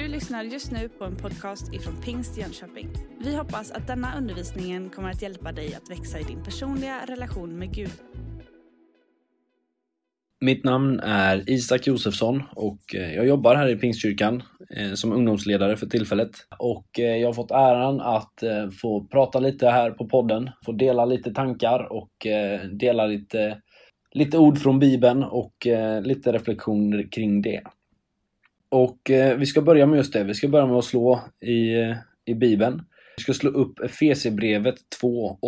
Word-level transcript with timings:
Du 0.00 0.08
lyssnar 0.08 0.44
just 0.44 0.72
nu 0.72 0.88
på 0.88 1.04
en 1.04 1.16
podcast 1.16 1.74
ifrån 1.74 1.94
Pingst 2.04 2.38
Jönköping. 2.38 2.88
Vi 3.24 3.36
hoppas 3.36 3.70
att 3.70 3.86
denna 3.86 4.18
undervisning 4.18 4.90
kommer 4.90 5.10
att 5.10 5.22
hjälpa 5.22 5.52
dig 5.52 5.74
att 5.74 5.90
växa 5.90 6.20
i 6.20 6.22
din 6.22 6.44
personliga 6.44 7.06
relation 7.06 7.58
med 7.58 7.74
Gud. 7.74 7.90
Mitt 10.40 10.64
namn 10.64 11.00
är 11.00 11.50
Isak 11.50 11.86
Josefsson 11.86 12.42
och 12.56 12.94
eh, 12.94 13.14
jag 13.14 13.26
jobbar 13.26 13.54
här 13.54 13.68
i 13.68 13.76
Pingstkyrkan 13.76 14.42
eh, 14.76 14.92
som 14.92 15.12
ungdomsledare 15.12 15.76
för 15.76 15.86
tillfället. 15.86 16.30
Och 16.58 17.00
eh, 17.00 17.16
jag 17.16 17.28
har 17.28 17.34
fått 17.34 17.50
äran 17.50 18.00
att 18.00 18.34
få 18.80 19.04
prata 19.04 19.40
lite 19.40 19.68
här 19.68 19.90
på 19.90 20.08
podden, 20.08 20.50
få 20.64 20.72
dela 20.72 21.04
lite 21.04 21.34
tankar 21.34 21.92
och 21.92 22.12
dela 22.72 23.06
lite, 23.06 23.60
lite 24.12 24.38
ord 24.38 24.58
från 24.58 24.78
Bibeln 24.78 25.24
och 25.24 25.66
lite 26.02 26.32
reflektioner 26.32 27.12
kring 27.12 27.42
det. 27.42 27.62
Och 28.70 29.10
eh, 29.10 29.36
vi 29.36 29.46
ska 29.46 29.62
börja 29.62 29.86
med 29.86 29.96
just 29.96 30.12
det. 30.12 30.24
Vi 30.24 30.34
ska 30.34 30.48
börja 30.48 30.66
med 30.66 30.76
att 30.76 30.84
slå 30.84 31.20
i, 31.40 31.74
i 32.24 32.34
Bibeln. 32.34 32.82
Vi 33.16 33.22
ska 33.22 33.34
slå 33.34 33.50
upp 33.50 33.80
Efesierbrevet 33.80 34.74
2, 35.00 35.38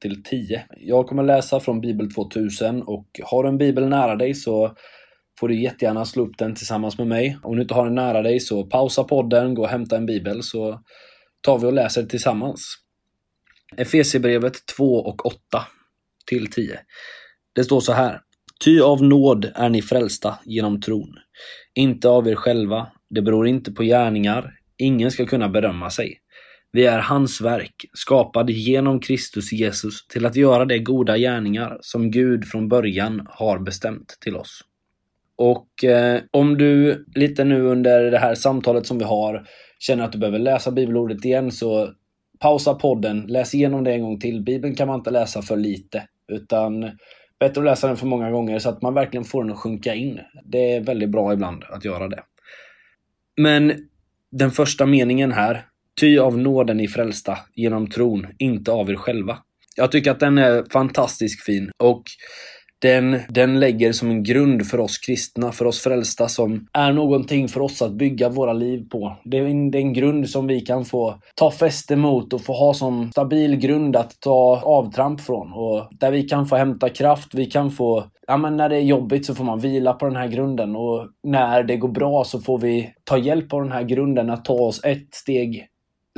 8-10. 0.00 0.60
Jag 0.76 1.06
kommer 1.06 1.22
läsa 1.22 1.60
från 1.60 1.80
Bibel 1.80 2.12
2000 2.12 2.82
och 2.82 3.20
har 3.24 3.42
du 3.42 3.48
en 3.48 3.58
bibel 3.58 3.88
nära 3.88 4.16
dig 4.16 4.34
så 4.34 4.76
får 5.40 5.48
du 5.48 5.62
jättegärna 5.62 6.04
slå 6.04 6.26
upp 6.26 6.38
den 6.38 6.54
tillsammans 6.54 6.98
med 6.98 7.06
mig. 7.06 7.38
Om 7.42 7.56
du 7.56 7.62
inte 7.62 7.74
har 7.74 7.84
den 7.84 7.94
nära 7.94 8.22
dig 8.22 8.40
så 8.40 8.64
pausa 8.64 9.04
podden, 9.04 9.54
gå 9.54 9.62
och 9.62 9.68
hämta 9.68 9.96
en 9.96 10.06
bibel 10.06 10.42
så 10.42 10.80
tar 11.40 11.58
vi 11.58 11.66
och 11.66 11.72
läser 11.72 12.02
tillsammans. 12.02 12.76
Efesierbrevet 13.76 14.66
2 14.76 14.94
och 14.94 15.26
8 15.26 15.38
till 16.26 16.50
10. 16.50 16.80
Det 17.52 17.64
står 17.64 17.80
så 17.80 17.92
här. 17.92 18.20
Ty 18.64 18.80
av 18.80 19.02
nåd 19.02 19.52
är 19.54 19.68
ni 19.68 19.82
frälsta 19.82 20.38
genom 20.44 20.80
tron. 20.80 21.14
Inte 21.74 22.08
av 22.08 22.28
er 22.28 22.34
själva, 22.34 22.86
det 23.10 23.22
beror 23.22 23.48
inte 23.48 23.72
på 23.72 23.82
gärningar, 23.82 24.54
ingen 24.76 25.10
ska 25.10 25.26
kunna 25.26 25.48
berömma 25.48 25.90
sig. 25.90 26.20
Vi 26.72 26.86
är 26.86 26.98
hans 26.98 27.40
verk, 27.40 27.74
skapade 27.92 28.52
genom 28.52 29.00
Kristus 29.00 29.52
Jesus 29.52 30.06
till 30.06 30.26
att 30.26 30.36
göra 30.36 30.64
de 30.64 30.78
goda 30.78 31.18
gärningar 31.18 31.78
som 31.80 32.10
Gud 32.10 32.44
från 32.44 32.68
början 32.68 33.26
har 33.30 33.58
bestämt 33.58 34.18
till 34.20 34.36
oss. 34.36 34.60
Och 35.36 35.84
eh, 35.84 36.20
om 36.30 36.58
du 36.58 37.04
lite 37.14 37.44
nu 37.44 37.62
under 37.62 38.10
det 38.10 38.18
här 38.18 38.34
samtalet 38.34 38.86
som 38.86 38.98
vi 38.98 39.04
har 39.04 39.46
känner 39.78 40.04
att 40.04 40.12
du 40.12 40.18
behöver 40.18 40.38
läsa 40.38 40.70
bibelordet 40.70 41.24
igen 41.24 41.52
så 41.52 41.92
pausa 42.40 42.74
podden, 42.74 43.26
läs 43.28 43.54
igenom 43.54 43.84
det 43.84 43.92
en 43.92 44.02
gång 44.02 44.20
till. 44.20 44.42
Bibeln 44.42 44.74
kan 44.74 44.88
man 44.88 44.98
inte 44.98 45.10
läsa 45.10 45.42
för 45.42 45.56
lite, 45.56 46.02
utan 46.32 46.90
bättre 47.40 47.60
att 47.60 47.64
läsa 47.64 47.86
den 47.86 47.96
för 47.96 48.06
många 48.06 48.30
gånger 48.30 48.58
så 48.58 48.68
att 48.68 48.82
man 48.82 48.94
verkligen 48.94 49.24
får 49.24 49.44
den 49.44 49.52
att 49.52 49.58
sjunka 49.58 49.94
in. 49.94 50.20
Det 50.44 50.72
är 50.76 50.80
väldigt 50.80 51.10
bra 51.10 51.32
ibland 51.32 51.64
att 51.64 51.84
göra 51.84 52.08
det. 52.08 52.22
Men 53.36 53.72
den 54.30 54.50
första 54.50 54.86
meningen 54.86 55.32
här, 55.32 55.66
ty 56.00 56.18
av 56.18 56.38
nåden 56.38 56.80
i 56.80 56.88
frälsta 56.88 57.38
genom 57.54 57.90
tron, 57.90 58.26
inte 58.38 58.72
av 58.72 58.90
er 58.90 58.96
själva. 58.96 59.38
Jag 59.76 59.92
tycker 59.92 60.10
att 60.10 60.20
den 60.20 60.38
är 60.38 60.64
fantastiskt 60.72 61.44
fin 61.44 61.70
och 61.78 62.02
den, 62.78 63.20
den 63.28 63.60
lägger 63.60 63.92
som 63.92 64.10
en 64.10 64.22
grund 64.22 64.66
för 64.66 64.80
oss 64.80 64.98
kristna, 64.98 65.52
för 65.52 65.64
oss 65.64 65.80
frälsta 65.80 66.28
som 66.28 66.66
är 66.72 66.92
någonting 66.92 67.48
för 67.48 67.60
oss 67.60 67.82
att 67.82 67.92
bygga 67.92 68.28
våra 68.28 68.52
liv 68.52 68.88
på. 68.90 69.16
Det 69.24 69.38
är 69.38 69.44
en, 69.44 69.70
det 69.70 69.78
är 69.78 69.82
en 69.82 69.92
grund 69.92 70.30
som 70.30 70.46
vi 70.46 70.60
kan 70.60 70.84
få 70.84 71.20
ta 71.34 71.50
fäste 71.50 71.96
mot 71.96 72.32
och 72.32 72.40
få 72.40 72.52
ha 72.52 72.74
som 72.74 73.10
stabil 73.10 73.56
grund 73.56 73.96
att 73.96 74.20
ta 74.20 74.62
avtramp 74.64 75.20
från. 75.20 75.52
Och 75.52 75.88
där 75.90 76.10
vi 76.10 76.22
kan 76.22 76.46
få 76.46 76.56
hämta 76.56 76.88
kraft, 76.88 77.34
vi 77.34 77.46
kan 77.46 77.70
få 77.70 78.04
Ja, 78.30 78.36
men 78.36 78.56
när 78.56 78.68
det 78.68 78.76
är 78.76 78.80
jobbigt 78.80 79.26
så 79.26 79.34
får 79.34 79.44
man 79.44 79.60
vila 79.60 79.92
på 79.92 80.06
den 80.06 80.16
här 80.16 80.28
grunden 80.28 80.76
och 80.76 81.08
när 81.22 81.62
det 81.62 81.76
går 81.76 81.88
bra 81.88 82.24
så 82.24 82.40
får 82.40 82.58
vi 82.58 82.92
ta 83.04 83.18
hjälp 83.18 83.52
av 83.52 83.62
den 83.62 83.72
här 83.72 83.82
grunden 83.82 84.30
att 84.30 84.44
ta 84.44 84.52
oss 84.52 84.84
ett 84.84 85.14
steg 85.14 85.66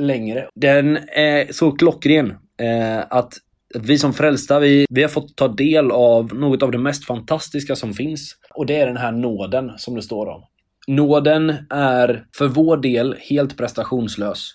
längre. 0.01 0.47
Den 0.55 0.97
är 0.97 1.53
så 1.53 1.71
klockren 1.71 2.29
eh, 2.61 2.99
att 3.09 3.33
vi 3.73 3.97
som 3.97 4.13
frälsta, 4.13 4.59
vi, 4.59 4.85
vi 4.89 5.01
har 5.01 5.09
fått 5.09 5.35
ta 5.35 5.47
del 5.47 5.91
av 5.91 6.33
något 6.33 6.63
av 6.63 6.71
det 6.71 6.77
mest 6.77 7.05
fantastiska 7.05 7.75
som 7.75 7.93
finns. 7.93 8.35
Och 8.55 8.65
det 8.65 8.75
är 8.75 8.87
den 8.87 8.97
här 8.97 9.11
nåden 9.11 9.71
som 9.77 9.95
det 9.95 10.01
står 10.01 10.27
om. 10.27 10.43
Nåden 10.87 11.53
är 11.69 12.25
för 12.37 12.47
vår 12.47 12.77
del 12.77 13.15
helt 13.29 13.57
prestationslös. 13.57 14.49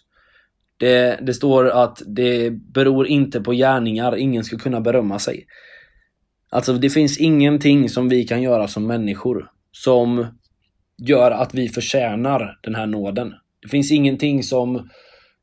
Det, 0.76 1.18
det 1.22 1.34
står 1.34 1.68
att 1.68 2.02
det 2.06 2.50
beror 2.50 3.06
inte 3.06 3.40
på 3.40 3.52
gärningar, 3.52 4.16
ingen 4.16 4.44
ska 4.44 4.58
kunna 4.58 4.80
berömma 4.80 5.18
sig. 5.18 5.46
Alltså 6.50 6.72
det 6.72 6.90
finns 6.90 7.18
ingenting 7.18 7.88
som 7.88 8.08
vi 8.08 8.24
kan 8.24 8.42
göra 8.42 8.68
som 8.68 8.86
människor 8.86 9.50
som 9.72 10.26
gör 10.98 11.30
att 11.30 11.54
vi 11.54 11.68
förtjänar 11.68 12.58
den 12.62 12.74
här 12.74 12.86
nåden. 12.86 13.34
Det 13.62 13.68
finns 13.68 13.92
ingenting 13.92 14.42
som 14.42 14.88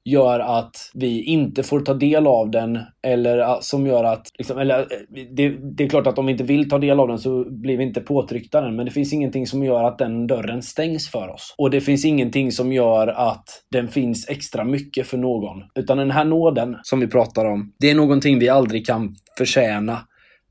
gör 0.06 0.40
att 0.40 0.91
vi 0.94 1.24
inte 1.24 1.64
får 1.64 1.80
ta 1.80 1.94
del 1.94 2.28
av 2.28 2.52
den 2.52 2.80
eller 3.08 3.38
ah, 3.38 3.62
som 3.62 3.88
gör 3.88 4.03
att, 4.03 4.28
liksom, 4.38 4.58
eller 4.58 4.80
eh, 4.80 4.86
det, 5.31 5.50
det, 5.50 5.84
är 5.84 5.90
klart 5.90 6.08
att 6.08 6.19
om 6.19 6.25
vi 6.25 6.31
inte 6.31 6.44
vill 6.44 6.69
ta 6.69 6.78
del 6.78 7.00
av 7.00 7.08
den 7.08 7.19
så 7.19 7.46
blir 7.50 7.78
vi 7.78 7.84
inte 7.84 8.02
påtryckta 8.02 8.62
den 8.62 8.75
men 8.75 8.86
det 8.86 8.92
finns 8.92 9.13
ingenting 9.13 9.47
som 9.47 9.63
gör 9.63 9.84
att 9.84 9.97
den 9.97 10.28
dörren 10.28 10.62
stängs 10.62 11.12
för 11.12 11.30
oss. 11.30 11.56
Och 11.58 11.69
det 11.69 11.81
finns 11.81 12.06
ingenting 12.06 12.52
som 12.52 12.74
gör 12.74 13.08
att 13.08 13.46
den 13.72 13.88
finns 13.88 14.30
extra 14.30 14.63
mycket 14.63 15.08
för 15.08 15.18
någon. 15.18 15.58
Utan 15.75 15.97
den 15.97 16.12
här 16.12 16.25
nåden 16.25 16.78
som 16.84 17.00
vi 17.00 17.08
pratar 17.08 17.46
om, 17.46 17.74
det 17.80 17.90
är 17.90 17.96
någonting 17.96 18.40
vi 18.40 18.50
aldrig 18.50 18.86
kan 18.86 19.16
förtjäna. 19.38 20.00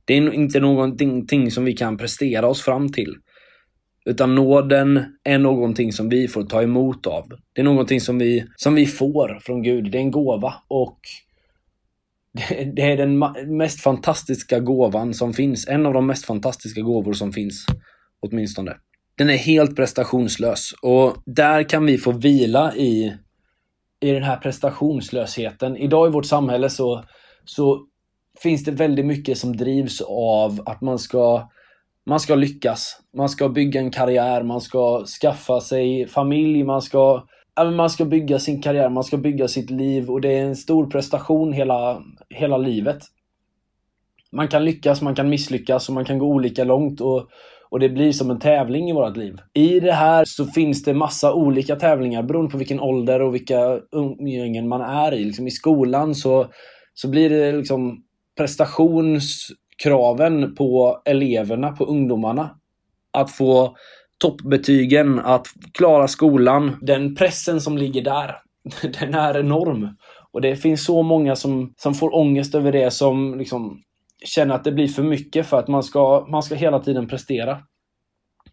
Det 0.05 0.15
är 0.17 0.35
inte 0.35 0.61
någonting 0.61 1.51
som 1.51 1.65
vi 1.65 1.73
kan 1.73 1.97
prestera 1.97 2.49
oss 2.49 2.63
fram 2.63 2.93
till. 2.93 3.15
Utan 4.05 4.35
nåden 4.35 5.05
är 5.25 5.39
någonting 5.39 5.93
som 5.93 6.09
vi 6.09 6.29
får 6.29 6.43
ta 6.43 6.63
emot 6.63 7.07
av. 7.07 7.29
Det 7.53 7.61
är 7.61 7.65
någonting 7.65 8.01
som 8.01 8.19
vi, 8.19 8.45
som 8.57 8.75
vi 8.75 8.87
får 8.87 9.39
från 9.43 9.63
Gud. 9.63 9.93
Det 9.93 9.99
är 9.99 10.03
en 10.03 10.11
gåva. 10.11 10.55
Och 10.69 10.99
det, 12.75 12.83
är 12.83 12.97
den 12.97 13.19
mest 13.57 13.81
fantastiska 13.81 14.61
gåvan 14.61 15.15
som 15.15 15.33
finns. 15.33 15.69
En 15.69 15.87
av 15.87 15.93
de 15.93 16.07
mest 16.07 16.25
fantastiska 16.25 16.81
gåvor 16.81 17.13
som 17.13 17.33
finns. 17.33 17.67
Åtminstone. 18.21 18.77
Den 19.19 19.31
är 19.31 19.37
helt 19.37 19.77
prestationslös. 19.77 20.73
Och 20.83 21.17
där 21.27 21.69
kan 21.69 21.87
vi 21.87 21.99
få 21.99 22.13
vila 22.13 22.75
i, 22.75 23.17
i 24.01 24.11
den 24.11 24.23
här 24.23 24.37
prestationslösheten. 24.37 25.77
Idag 25.77 26.09
i 26.09 26.13
vårt 26.13 26.27
samhälle 26.27 26.71
så, 26.71 27.05
så 27.45 27.87
finns 28.43 28.65
det 28.65 28.71
väldigt 28.71 29.07
mycket 29.07 29.39
som 29.39 29.57
drivs 29.57 30.01
av 30.09 30.63
att 30.67 30.81
man 30.81 30.99
ska 30.99 31.49
man 32.07 32.21
ska 32.21 32.35
lyckas. 32.35 33.01
Man 33.17 33.29
ska 33.29 33.49
bygga 33.49 33.81
en 33.81 33.91
karriär, 33.91 34.43
man 34.43 34.61
ska 34.61 35.05
skaffa 35.05 35.61
sig 35.61 36.07
familj, 36.07 36.65
man 36.65 36.83
ska, 36.83 37.27
man 37.77 37.91
ska 37.91 38.05
bygga 38.05 38.39
sin 38.39 38.63
karriär, 38.63 38.89
man 38.89 39.05
ska 39.05 39.17
bygga 39.17 39.49
sitt 39.49 39.71
liv 39.71 40.11
och 40.11 40.21
det 40.21 40.39
är 40.39 40.45
en 40.45 40.57
stor 40.57 40.87
prestation 40.87 41.53
hela, 41.53 42.03
hela 42.31 42.57
livet. 42.57 42.99
Man 44.33 44.49
kan 44.49 44.65
lyckas, 44.65 45.03
man 45.03 45.15
kan 45.15 45.29
misslyckas 45.29 45.89
och 45.89 45.95
man 45.95 46.05
kan 46.05 46.19
gå 46.19 46.27
olika 46.27 46.65
långt 46.65 47.01
och, 47.01 47.29
och 47.69 47.81
det 47.81 47.89
blir 47.89 48.13
som 48.13 48.31
en 48.31 48.39
tävling 48.39 48.91
i 48.91 48.93
vårt 48.93 49.17
liv. 49.17 49.37
I 49.53 49.81
det 49.81 49.93
här 49.93 50.25
så 50.25 50.47
finns 50.47 50.83
det 50.85 50.95
massa 50.95 51.35
olika 51.35 51.77
tävlingar 51.77 52.23
beroende 52.23 52.51
på 52.51 52.59
vilken 52.59 52.81
ålder 52.81 53.23
och 53.23 53.35
vilka 53.35 53.81
umgängen 53.93 54.69
man 54.69 54.81
är 54.81 55.15
i. 55.15 55.25
Liksom 55.25 55.47
I 55.47 55.51
skolan 55.51 56.15
så, 56.15 56.47
så 56.95 57.09
blir 57.09 57.31
det 57.31 57.53
liksom 57.53 58.03
prestations 58.37 59.49
kraven 59.83 60.55
på 60.55 61.03
eleverna, 61.05 61.73
på 61.73 61.85
ungdomarna. 61.85 62.51
Att 63.13 63.31
få 63.31 63.77
toppbetygen, 64.19 65.19
att 65.19 65.47
klara 65.73 66.09
skolan. 66.09 66.77
Den 66.81 67.15
pressen 67.15 67.61
som 67.61 67.79
ligger 67.79 68.03
där, 68.03 68.37
den 69.01 69.15
är 69.15 69.39
enorm. 69.39 69.89
Och 70.33 70.41
det 70.41 70.57
finns 70.57 70.85
så 70.85 71.03
många 71.03 71.37
som, 71.37 71.75
som 71.77 71.95
får 71.95 72.17
ångest 72.17 72.55
över 72.55 72.73
det, 72.73 72.91
som 72.91 73.39
liksom 73.39 73.81
känner 74.25 74.55
att 74.55 74.65
det 74.65 74.73
blir 74.73 74.89
för 74.89 75.03
mycket 75.03 75.47
för 75.47 75.59
att 75.59 75.69
man 75.69 75.83
ska, 75.83 76.27
man 76.31 76.43
ska 76.43 76.55
hela 76.55 76.81
tiden 76.81 77.09
prestera. 77.09 77.59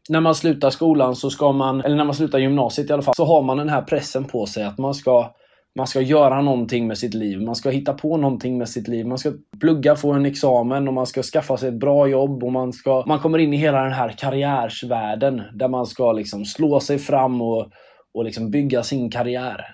När 0.09 0.21
man 0.21 0.35
slutar 0.35 0.69
skolan 0.69 1.15
så 1.15 1.29
ska 1.29 1.51
man, 1.51 1.81
eller 1.81 1.95
när 1.95 2.03
man 2.03 2.15
slutar 2.15 2.39
gymnasiet 2.39 2.89
i 2.89 2.94
alla 2.94 3.01
fall, 3.01 3.15
så 3.15 3.25
har 3.25 3.41
man 3.41 3.57
den 3.57 3.69
här 3.69 3.81
pressen 3.81 4.25
på 4.25 4.45
sig 4.45 4.63
att 4.63 4.77
man 4.77 4.94
ska 4.94 5.35
man 5.79 5.87
ska 5.87 6.01
göra 6.01 6.41
någonting 6.41 6.87
med 6.87 6.97
sitt 6.97 7.13
liv. 7.13 7.41
Man 7.41 7.55
ska 7.55 7.69
hitta 7.69 7.93
på 7.93 8.17
någonting 8.17 8.57
med 8.57 8.69
sitt 8.69 8.87
liv. 8.87 9.07
Man 9.07 9.17
ska 9.17 9.31
plugga, 9.59 9.95
få 9.95 10.11
en 10.11 10.25
examen 10.25 10.87
och 10.87 10.93
man 10.93 11.07
ska 11.07 11.23
skaffa 11.23 11.57
sig 11.57 11.69
ett 11.69 11.79
bra 11.79 12.07
jobb. 12.07 12.43
och 12.43 12.51
Man, 12.51 12.73
ska, 12.73 13.03
man 13.07 13.19
kommer 13.19 13.37
in 13.37 13.53
i 13.53 13.57
hela 13.57 13.83
den 13.83 13.93
här 13.93 14.09
karriärsvärlden 14.17 15.41
där 15.53 15.67
man 15.67 15.85
ska 15.85 16.11
liksom 16.11 16.45
slå 16.45 16.79
sig 16.79 16.97
fram 16.97 17.41
och, 17.41 17.71
och 18.13 18.25
liksom 18.25 18.51
bygga 18.51 18.83
sin 18.83 19.11
karriär. 19.11 19.65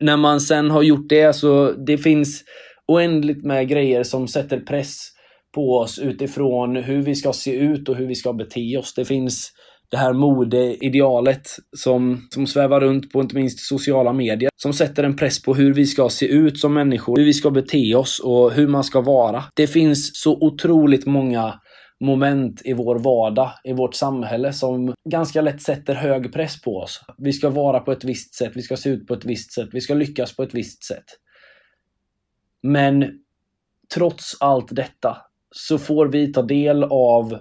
När 0.00 0.16
man 0.16 0.40
sen 0.40 0.70
har 0.70 0.82
gjort 0.82 1.08
det 1.08 1.32
så 1.32 1.72
det 1.72 1.98
finns 1.98 2.44
oändligt 2.86 3.44
med 3.44 3.68
grejer 3.68 4.02
som 4.02 4.28
sätter 4.28 4.60
press 4.60 4.98
på 5.54 5.78
oss 5.78 5.98
utifrån 5.98 6.76
hur 6.76 7.02
vi 7.02 7.14
ska 7.14 7.32
se 7.32 7.56
ut 7.56 7.88
och 7.88 7.96
hur 7.96 8.06
vi 8.06 8.14
ska 8.14 8.32
bete 8.32 8.76
oss. 8.78 8.94
Det 8.94 9.04
finns 9.04 9.52
det 9.90 9.96
här 9.96 10.12
modeidealet 10.12 11.48
som, 11.76 12.28
som 12.34 12.46
svävar 12.46 12.80
runt 12.80 13.12
på 13.12 13.20
inte 13.20 13.34
minst 13.34 13.60
sociala 13.60 14.12
medier. 14.12 14.50
Som 14.56 14.72
sätter 14.72 15.04
en 15.04 15.16
press 15.16 15.42
på 15.42 15.54
hur 15.54 15.74
vi 15.74 15.86
ska 15.86 16.08
se 16.08 16.26
ut 16.26 16.58
som 16.58 16.74
människor, 16.74 17.16
hur 17.16 17.24
vi 17.24 17.32
ska 17.32 17.50
bete 17.50 17.94
oss 17.94 18.20
och 18.24 18.52
hur 18.52 18.68
man 18.68 18.84
ska 18.84 19.00
vara. 19.00 19.44
Det 19.54 19.66
finns 19.66 20.10
så 20.22 20.38
otroligt 20.40 21.06
många 21.06 21.54
moment 22.00 22.62
i 22.64 22.72
vår 22.72 22.98
vardag, 22.98 23.50
i 23.64 23.72
vårt 23.72 23.94
samhälle 23.94 24.52
som 24.52 24.94
ganska 25.10 25.40
lätt 25.40 25.62
sätter 25.62 25.94
hög 25.94 26.32
press 26.32 26.62
på 26.62 26.76
oss. 26.76 27.00
Vi 27.18 27.32
ska 27.32 27.50
vara 27.50 27.80
på 27.80 27.92
ett 27.92 28.04
visst 28.04 28.34
sätt, 28.34 28.52
vi 28.54 28.62
ska 28.62 28.76
se 28.76 28.90
ut 28.90 29.06
på 29.06 29.14
ett 29.14 29.24
visst 29.24 29.52
sätt, 29.52 29.68
vi 29.72 29.80
ska 29.80 29.94
lyckas 29.94 30.36
på 30.36 30.42
ett 30.42 30.54
visst 30.54 30.84
sätt. 30.84 31.04
Men 32.62 33.04
trots 33.94 34.36
allt 34.40 34.76
detta 34.76 35.16
så 35.50 35.78
får 35.78 36.06
vi 36.06 36.32
ta 36.32 36.42
del 36.42 36.84
av, 36.84 37.38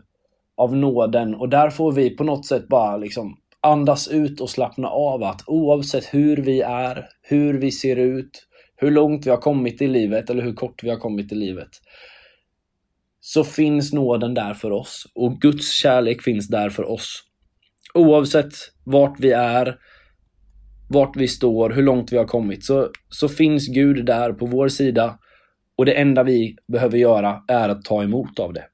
av 0.57 0.75
nåden 0.75 1.36
och 1.36 1.50
där 1.50 1.69
får 1.69 1.92
vi 1.92 2.09
på 2.09 2.24
något 2.24 2.45
sätt 2.45 2.68
bara 2.68 2.98
liksom 2.98 3.38
andas 3.62 4.07
ut 4.07 4.42
och 4.42 4.50
slappna 4.50 4.88
av 4.88 5.24
att 5.24 5.44
oavsett 5.48 6.13
hur 6.13 6.38
vi 6.38 6.62
är, 6.62 7.06
hur 7.21 7.54
vi 7.54 7.71
ser 7.71 7.95
ut, 7.95 8.48
hur 8.75 8.92
långt 8.92 9.25
vi 9.25 9.30
har 9.30 9.38
kommit 9.38 9.81
i 9.81 9.88
livet 9.88 10.30
eller 10.30 10.44
hur 10.44 10.54
kort 10.54 10.83
vi 10.83 10.89
har 10.89 10.98
kommit 10.98 11.31
i 11.31 11.36
livet 11.36 11.69
så 13.19 13.44
finns 13.44 13.94
nåden 13.94 14.33
där 14.33 14.54
för 14.54 14.71
oss 14.71 15.12
och 15.15 15.42
Guds 15.42 15.71
kärlek 15.74 16.21
finns 16.21 16.48
där 16.48 16.69
för 16.69 16.92
oss. 16.92 17.24
Oavsett 17.94 18.54
vart 18.83 19.19
vi 19.19 19.31
är, 19.31 19.77
vart 20.89 21.15
vi 21.15 21.27
står, 21.27 21.69
hur 21.69 21.83
långt 21.83 22.12
vi 22.12 22.18
har 22.18 22.25
kommit 22.25 22.65
så, 22.65 22.89
så 23.09 23.30
finns 23.30 23.68
Gud 23.68 24.06
där 24.06 24.33
på 24.33 24.45
vår 24.45 24.68
sida 24.68 25.19
och 25.77 25.86
det 25.86 25.94
enda 25.94 26.24
vi 26.24 26.56
behöver 26.68 26.98
göra 26.98 27.44
är 27.48 27.69
att 27.69 27.86
ta 27.86 28.04
emot 28.04 28.39
av 28.39 28.54
det. 28.54 28.65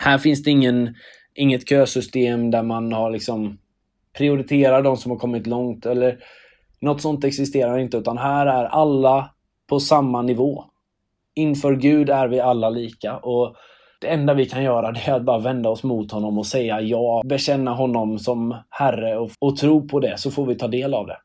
Här 0.00 0.18
finns 0.18 0.42
det 0.42 0.50
ingen, 0.50 0.94
inget 1.34 1.68
kösystem 1.68 2.50
där 2.50 2.62
man 2.62 2.92
har 2.92 3.10
liksom 3.10 3.58
prioriterar 4.18 4.82
de 4.82 4.96
som 4.96 5.10
har 5.10 5.18
kommit 5.18 5.46
långt 5.46 5.86
eller 5.86 6.18
något 6.80 7.00
sånt 7.00 7.24
existerar 7.24 7.78
inte 7.78 7.96
utan 7.96 8.18
här 8.18 8.46
är 8.46 8.64
alla 8.64 9.30
på 9.68 9.80
samma 9.80 10.22
nivå. 10.22 10.64
Inför 11.34 11.76
Gud 11.76 12.10
är 12.10 12.28
vi 12.28 12.40
alla 12.40 12.70
lika 12.70 13.16
och 13.16 13.56
det 14.00 14.06
enda 14.06 14.34
vi 14.34 14.46
kan 14.46 14.62
göra 14.62 14.92
det 14.92 15.00
är 15.06 15.14
att 15.14 15.24
bara 15.24 15.38
vända 15.38 15.68
oss 15.68 15.82
mot 15.82 16.12
honom 16.12 16.38
och 16.38 16.46
säga 16.46 16.80
ja, 16.80 17.22
bekänna 17.24 17.74
honom 17.74 18.18
som 18.18 18.56
Herre 18.70 19.16
och, 19.18 19.30
och 19.38 19.56
tro 19.56 19.88
på 19.88 20.00
det 20.00 20.18
så 20.18 20.30
får 20.30 20.46
vi 20.46 20.54
ta 20.54 20.68
del 20.68 20.94
av 20.94 21.06
det. 21.06 21.16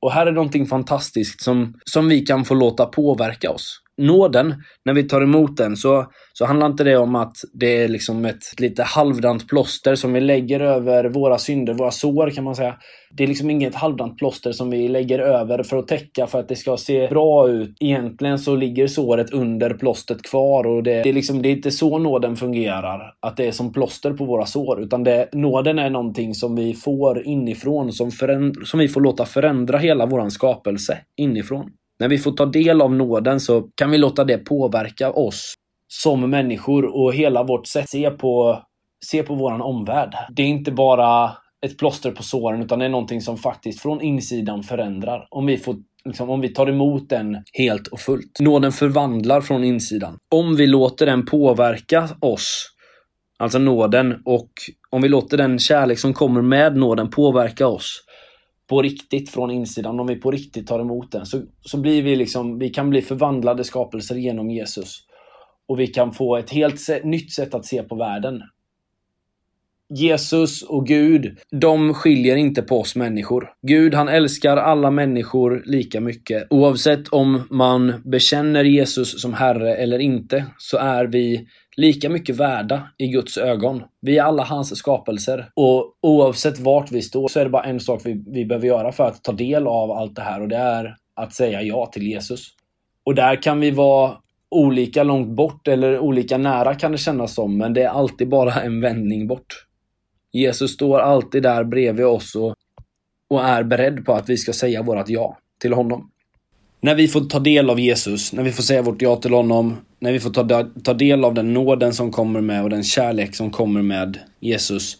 Och 0.00 0.12
här 0.12 0.26
är 0.26 0.32
någonting 0.32 0.66
fantastiskt 0.66 1.42
som, 1.42 1.74
som 1.84 2.08
vi 2.08 2.20
kan 2.20 2.44
få 2.44 2.54
låta 2.54 2.86
påverka 2.86 3.50
oss 3.50 3.82
nåden, 3.98 4.54
när 4.84 4.94
vi 4.94 5.02
tar 5.02 5.20
emot 5.20 5.56
den, 5.56 5.76
så, 5.76 6.06
så 6.38 6.44
handlar 6.44 6.66
inte 6.66 6.84
det 6.84 6.96
om 6.96 7.14
att 7.14 7.36
det 7.52 7.82
är 7.82 7.88
liksom 7.88 8.24
ett 8.24 8.60
lite 8.60 8.82
halvdant 8.82 9.48
plåster 9.48 9.94
som 9.94 10.12
vi 10.12 10.20
lägger 10.20 10.60
över 10.60 11.04
våra 11.04 11.38
synder, 11.38 11.74
våra 11.74 11.90
sår 11.90 12.30
kan 12.30 12.44
man 12.44 12.56
säga. 12.56 12.76
Det 13.10 13.22
är 13.22 13.26
liksom 13.26 13.50
inget 13.50 13.74
halvdant 13.74 14.18
plåster 14.18 14.52
som 14.52 14.70
vi 14.70 14.88
lägger 14.88 15.18
över 15.18 15.62
för 15.62 15.76
att 15.76 15.88
täcka 15.88 16.26
för 16.26 16.40
att 16.40 16.48
det 16.48 16.56
ska 16.56 16.76
se 16.76 17.08
bra 17.08 17.48
ut. 17.48 17.76
Egentligen 17.80 18.38
så 18.38 18.56
ligger 18.56 18.86
såret 18.86 19.30
under 19.30 19.74
plåstret 19.74 20.22
kvar 20.22 20.66
och 20.66 20.82
det, 20.82 21.02
det, 21.02 21.08
är 21.08 21.12
liksom, 21.12 21.42
det 21.42 21.48
är 21.48 21.52
inte 21.52 21.70
så 21.70 21.98
nåden 21.98 22.36
fungerar. 22.36 23.14
Att 23.20 23.36
det 23.36 23.46
är 23.46 23.52
som 23.52 23.72
plåster 23.72 24.12
på 24.12 24.24
våra 24.24 24.46
sår. 24.46 24.82
Utan 24.82 25.04
det, 25.04 25.28
nåden 25.32 25.78
är 25.78 25.90
någonting 25.90 26.34
som 26.34 26.56
vi 26.56 26.74
får 26.74 27.26
inifrån, 27.26 27.92
som, 27.92 28.10
som 28.64 28.80
vi 28.80 28.88
får 28.88 29.00
låta 29.00 29.26
förändra 29.26 29.78
hela 29.78 30.06
våran 30.06 30.30
skapelse 30.30 30.98
inifrån. 31.16 31.70
När 32.00 32.08
vi 32.08 32.18
får 32.18 32.32
ta 32.32 32.46
del 32.46 32.82
av 32.82 32.94
nåden 32.94 33.40
så 33.40 33.60
kan 33.60 33.90
vi 33.90 33.98
låta 33.98 34.24
det 34.24 34.38
påverka 34.38 35.10
oss 35.10 35.54
som 35.88 36.30
människor 36.30 36.96
och 36.96 37.14
hela 37.14 37.42
vårt 37.42 37.66
sätt 37.66 37.82
att 37.82 37.88
se 37.88 38.10
på, 38.10 38.62
se 39.04 39.22
på 39.22 39.34
våran 39.34 39.60
omvärld. 39.60 40.14
Det 40.30 40.42
är 40.42 40.46
inte 40.46 40.72
bara 40.72 41.32
ett 41.66 41.78
plåster 41.78 42.10
på 42.10 42.22
såren 42.22 42.62
utan 42.62 42.78
det 42.78 42.84
är 42.84 42.88
någonting 42.88 43.20
som 43.20 43.36
faktiskt 43.36 43.80
från 43.80 44.00
insidan 44.00 44.62
förändrar. 44.62 45.26
Om 45.30 45.46
vi, 45.46 45.56
får, 45.56 45.76
liksom, 46.04 46.30
om 46.30 46.40
vi 46.40 46.48
tar 46.48 46.66
emot 46.66 47.08
den 47.08 47.36
helt 47.52 47.86
och 47.86 48.00
fullt. 48.00 48.40
Nåden 48.40 48.72
förvandlar 48.72 49.40
från 49.40 49.64
insidan. 49.64 50.18
Om 50.34 50.56
vi 50.56 50.66
låter 50.66 51.06
den 51.06 51.26
påverka 51.26 52.08
oss, 52.20 52.66
alltså 53.38 53.58
nåden, 53.58 54.22
och 54.24 54.50
om 54.90 55.02
vi 55.02 55.08
låter 55.08 55.36
den 55.36 55.58
kärlek 55.58 55.98
som 55.98 56.14
kommer 56.14 56.42
med 56.42 56.76
nåden 56.76 57.10
påverka 57.10 57.66
oss, 57.66 58.04
på 58.68 58.82
riktigt 58.82 59.30
från 59.30 59.50
insidan, 59.50 60.00
om 60.00 60.06
vi 60.06 60.16
på 60.16 60.30
riktigt 60.30 60.66
tar 60.66 60.80
emot 60.80 61.12
den, 61.12 61.26
så, 61.26 61.42
så 61.60 61.78
blir 61.78 62.02
vi 62.02 62.16
liksom, 62.16 62.58
vi 62.58 62.68
kan 62.68 62.90
bli 62.90 63.02
förvandlade 63.02 63.64
skapelser 63.64 64.14
genom 64.14 64.50
Jesus. 64.50 65.07
Och 65.68 65.80
vi 65.80 65.86
kan 65.86 66.12
få 66.12 66.36
ett 66.36 66.50
helt 66.50 67.04
nytt 67.04 67.32
sätt 67.32 67.54
att 67.54 67.66
se 67.66 67.82
på 67.82 67.94
världen. 67.94 68.42
Jesus 69.94 70.62
och 70.62 70.86
Gud, 70.86 71.38
de 71.50 71.94
skiljer 71.94 72.36
inte 72.36 72.62
på 72.62 72.80
oss 72.80 72.96
människor. 72.96 73.50
Gud, 73.62 73.94
han 73.94 74.08
älskar 74.08 74.56
alla 74.56 74.90
människor 74.90 75.62
lika 75.66 76.00
mycket. 76.00 76.46
Oavsett 76.50 77.08
om 77.08 77.42
man 77.50 78.02
bekänner 78.04 78.64
Jesus 78.64 79.22
som 79.22 79.34
Herre 79.34 79.74
eller 79.74 79.98
inte, 79.98 80.44
så 80.58 80.76
är 80.76 81.04
vi 81.04 81.46
lika 81.76 82.08
mycket 82.08 82.36
värda 82.36 82.88
i 82.98 83.06
Guds 83.06 83.38
ögon. 83.38 83.82
Vi 84.00 84.18
är 84.18 84.22
alla 84.22 84.44
hans 84.44 84.76
skapelser. 84.78 85.50
Och 85.54 85.94
oavsett 86.02 86.58
vart 86.58 86.92
vi 86.92 87.02
står 87.02 87.28
så 87.28 87.40
är 87.40 87.44
det 87.44 87.50
bara 87.50 87.64
en 87.64 87.80
sak 87.80 88.00
vi, 88.04 88.24
vi 88.26 88.44
behöver 88.44 88.66
göra 88.66 88.92
för 88.92 89.04
att 89.04 89.24
ta 89.24 89.32
del 89.32 89.66
av 89.66 89.90
allt 89.90 90.16
det 90.16 90.22
här 90.22 90.42
och 90.42 90.48
det 90.48 90.56
är 90.56 90.96
att 91.14 91.34
säga 91.34 91.62
ja 91.62 91.86
till 91.86 92.06
Jesus. 92.06 92.48
Och 93.04 93.14
där 93.14 93.42
kan 93.42 93.60
vi 93.60 93.70
vara 93.70 94.16
olika 94.50 95.02
långt 95.02 95.28
bort 95.28 95.68
eller 95.68 95.98
olika 95.98 96.38
nära 96.38 96.74
kan 96.74 96.92
det 96.92 96.98
kännas 96.98 97.34
som, 97.34 97.58
men 97.58 97.74
det 97.74 97.82
är 97.82 97.88
alltid 97.88 98.28
bara 98.28 98.62
en 98.62 98.80
vändning 98.80 99.26
bort. 99.26 99.64
Jesus 100.32 100.72
står 100.72 100.98
alltid 100.98 101.42
där 101.42 101.64
bredvid 101.64 102.06
oss 102.06 102.34
och, 102.34 102.54
och 103.30 103.44
är 103.44 103.62
beredd 103.62 104.04
på 104.04 104.12
att 104.12 104.28
vi 104.28 104.36
ska 104.36 104.52
säga 104.52 104.82
vårt 104.82 105.08
ja 105.08 105.38
till 105.60 105.72
honom. 105.72 106.10
När 106.80 106.94
vi 106.94 107.08
får 107.08 107.20
ta 107.20 107.38
del 107.38 107.70
av 107.70 107.80
Jesus, 107.80 108.32
när 108.32 108.42
vi 108.42 108.52
får 108.52 108.62
säga 108.62 108.82
vårt 108.82 109.02
ja 109.02 109.16
till 109.16 109.32
honom, 109.32 109.76
när 109.98 110.12
vi 110.12 110.20
får 110.20 110.30
ta, 110.30 110.66
ta 110.84 110.94
del 110.94 111.24
av 111.24 111.34
den 111.34 111.54
nåden 111.54 111.94
som 111.94 112.12
kommer 112.12 112.40
med 112.40 112.62
och 112.62 112.70
den 112.70 112.84
kärlek 112.84 113.34
som 113.34 113.50
kommer 113.50 113.82
med 113.82 114.18
Jesus, 114.40 114.98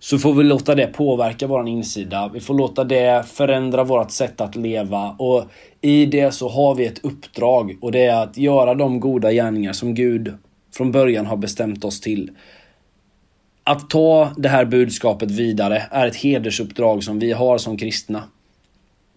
så 0.00 0.18
får 0.18 0.34
vi 0.34 0.44
låta 0.44 0.74
det 0.74 0.86
påverka 0.86 1.46
vår 1.46 1.68
insida. 1.68 2.30
Vi 2.34 2.40
får 2.40 2.54
låta 2.54 2.84
det 2.84 3.24
förändra 3.26 3.84
vårt 3.84 4.10
sätt 4.10 4.40
att 4.40 4.56
leva 4.56 5.10
och 5.10 5.44
i 5.80 6.06
det 6.06 6.34
så 6.34 6.48
har 6.48 6.74
vi 6.74 6.86
ett 6.86 7.04
uppdrag 7.04 7.76
och 7.80 7.92
det 7.92 8.04
är 8.04 8.22
att 8.22 8.36
göra 8.36 8.74
de 8.74 9.00
goda 9.00 9.32
gärningar 9.32 9.72
som 9.72 9.94
Gud 9.94 10.34
från 10.76 10.92
början 10.92 11.26
har 11.26 11.36
bestämt 11.36 11.84
oss 11.84 12.00
till. 12.00 12.30
Att 13.64 13.90
ta 13.90 14.30
det 14.36 14.48
här 14.48 14.64
budskapet 14.64 15.30
vidare 15.30 15.82
är 15.90 16.06
ett 16.06 16.16
hedersuppdrag 16.16 17.04
som 17.04 17.18
vi 17.18 17.32
har 17.32 17.58
som 17.58 17.76
kristna. 17.76 18.22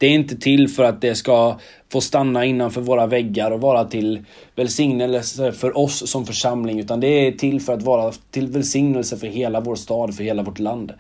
Det 0.02 0.08
är 0.08 0.12
inte 0.12 0.36
till 0.36 0.68
för 0.70 0.84
att 0.84 1.02
det 1.02 1.16
ska 1.16 1.60
få 1.92 2.02
stanna 2.02 2.46
innanför 2.46 2.82
våra 2.82 3.08
väggar 3.08 3.52
och 3.52 3.62
vara 3.62 3.86
till 3.86 4.26
välsignelse 4.56 5.52
för 5.52 5.78
oss 5.78 6.10
som 6.10 6.26
församling, 6.26 6.80
utan 6.80 7.00
det 7.00 7.08
är 7.08 7.32
till 7.32 7.62
för 7.62 7.74
att 7.74 7.84
vara 7.84 8.12
till 8.12 8.48
välsignelse 8.48 9.18
för 9.18 9.28
hela 9.28 9.62
vår 9.62 9.76
stad, 9.76 10.16
för 10.16 10.24
hela 10.24 10.44
vårt 10.44 10.60
land. 10.60 10.94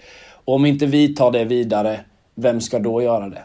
Och 0.45 0.55
om 0.55 0.65
inte 0.65 0.85
vi 0.85 1.15
tar 1.15 1.31
det 1.31 1.45
vidare, 1.45 1.99
vem 2.35 2.61
ska 2.61 2.79
då 2.79 3.01
göra 3.01 3.29
det? 3.29 3.43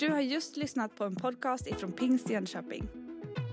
Du 0.00 0.10
har 0.10 0.20
just 0.20 0.56
lyssnat 0.56 0.96
på 0.96 1.04
en 1.04 1.16
podcast 1.16 1.66
ifrån 1.66 1.92
Pingst 1.92 2.30
Jönköping. 2.30 3.05